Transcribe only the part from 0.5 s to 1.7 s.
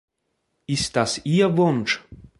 Ist das Ihr